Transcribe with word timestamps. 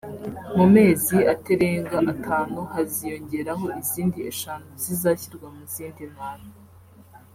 mu 0.57 0.65
mezi 0.75 1.17
aterenga 1.33 1.97
atanu 2.13 2.59
haziyongeraho 2.73 3.65
izindi 3.81 4.17
eshanu 4.31 4.67
zizashyirwa 4.83 5.47
mu 5.55 5.63
zindi 5.73 6.03
ntara 6.13 6.45